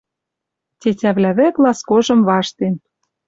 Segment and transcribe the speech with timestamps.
[0.79, 2.73] Тетявлӓ вӹк ласкожым ваштен.